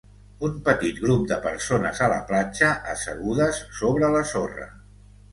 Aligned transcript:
Un 0.45 0.53
petit 0.67 1.01
grup 1.01 1.25
de 1.31 1.35
persones 1.43 2.01
a 2.05 2.07
la 2.13 2.17
platja, 2.31 2.69
assegudes 2.93 3.59
sobre 3.81 4.09
la 4.15 4.23
sorra. 4.31 4.67